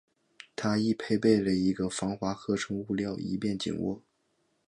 [0.55, 4.01] 它亦配备了一个防滑合成物料以便紧握。